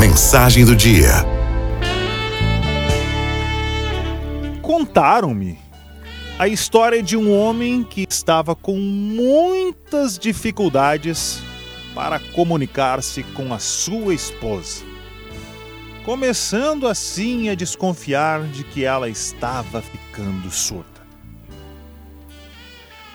[0.00, 1.12] mensagem do dia.
[4.62, 5.58] Contaram-me
[6.38, 11.42] a história de um homem que estava com muitas dificuldades
[11.94, 14.82] para comunicar-se com a sua esposa,
[16.02, 20.88] começando assim a desconfiar de que ela estava ficando surda.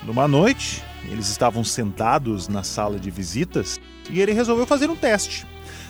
[0.04, 5.48] Numa noite, eles estavam sentados na sala de visitas e ele resolveu fazer um teste.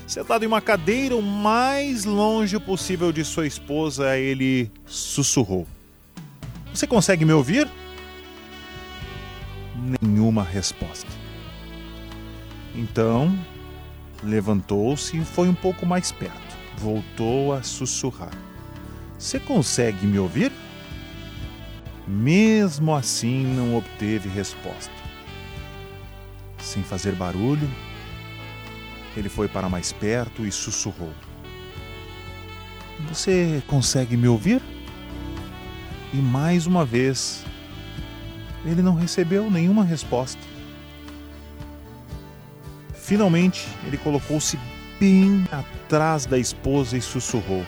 [0.07, 5.67] Sentado em uma cadeira o mais longe possível de sua esposa, ele sussurrou:
[6.71, 7.67] Você consegue me ouvir?
[10.01, 11.09] Nenhuma resposta.
[12.75, 13.35] Então,
[14.23, 16.55] levantou-se e foi um pouco mais perto.
[16.77, 18.31] Voltou a sussurrar:
[19.17, 20.51] Você consegue me ouvir?
[22.07, 24.93] Mesmo assim, não obteve resposta.
[26.59, 27.67] Sem fazer barulho,
[29.19, 31.13] ele foi para mais perto e sussurrou:
[33.09, 34.61] Você consegue me ouvir?
[36.13, 37.43] E mais uma vez,
[38.65, 40.41] ele não recebeu nenhuma resposta.
[42.93, 44.57] Finalmente, ele colocou-se
[44.99, 47.65] bem atrás da esposa e sussurrou: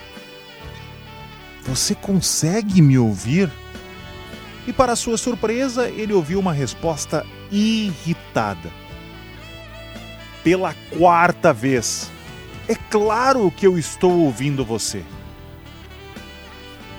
[1.64, 3.52] Você consegue me ouvir?
[4.68, 8.70] E, para sua surpresa, ele ouviu uma resposta irritada.
[10.48, 12.10] Pela quarta vez.
[12.70, 15.04] É claro que eu estou ouvindo você.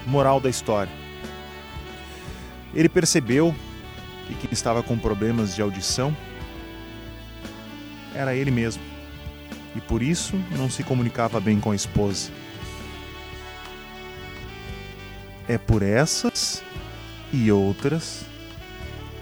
[0.05, 0.93] Moral da história.
[2.75, 3.55] Ele percebeu
[4.27, 6.15] que quem estava com problemas de audição
[8.15, 8.83] era ele mesmo.
[9.75, 12.31] E por isso não se comunicava bem com a esposa.
[15.49, 16.63] É por essas
[17.33, 18.27] e outras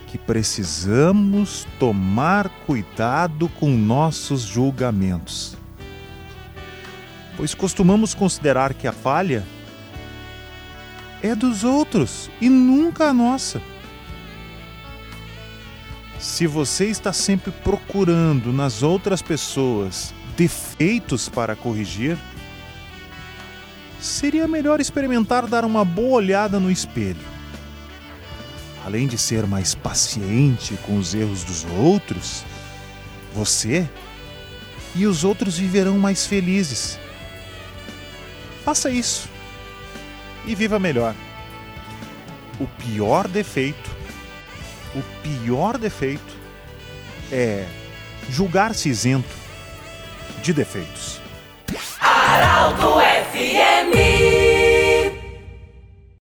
[0.06, 5.56] que precisamos tomar cuidado com nossos julgamentos.
[7.36, 9.44] Pois costumamos considerar que a falha
[11.22, 13.60] é dos outros e nunca a nossa.
[16.18, 22.16] Se você está sempre procurando nas outras pessoas defeitos para corrigir,
[24.00, 27.35] seria melhor experimentar dar uma boa olhada no espelho
[28.86, 32.44] além de ser mais paciente com os erros dos outros,
[33.34, 33.84] você
[34.94, 36.96] e os outros viverão mais felizes.
[38.64, 39.28] Faça isso
[40.46, 41.16] e viva melhor.
[42.60, 43.90] O pior defeito,
[44.94, 46.36] o pior defeito
[47.32, 47.66] é
[48.30, 49.34] julgar-se isento
[50.44, 51.20] de defeitos.
[51.98, 53.24] Araldo é